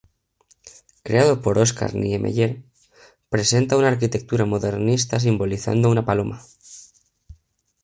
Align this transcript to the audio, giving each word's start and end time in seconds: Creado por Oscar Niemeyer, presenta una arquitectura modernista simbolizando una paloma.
Creado 1.03 1.43
por 1.43 1.59
Oscar 1.59 1.93
Niemeyer, 1.93 2.63
presenta 3.29 3.77
una 3.77 3.89
arquitectura 3.89 4.45
modernista 4.45 5.19
simbolizando 5.19 5.91
una 5.91 6.03
paloma. 6.07 6.41